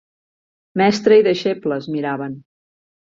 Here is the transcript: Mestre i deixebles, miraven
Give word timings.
Mestre 0.83 1.19
i 1.19 1.25
deixebles, 1.27 1.89
miraven 1.97 2.35